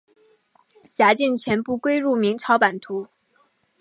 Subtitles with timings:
[0.89, 3.07] 辖境全部归入明朝版图。